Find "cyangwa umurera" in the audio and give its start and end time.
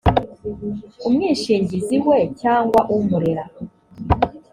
2.41-3.43